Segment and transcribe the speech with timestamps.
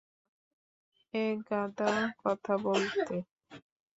[1.13, 1.91] একগাদা
[2.23, 3.15] কথা বলতে।